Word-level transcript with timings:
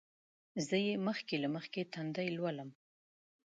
زه 0.67 0.75
یې 0.87 0.93
مخکې 1.07 1.35
له 1.43 1.47
مخکې 1.55 1.81
تندی 1.93 2.29
لولم. 2.37 2.69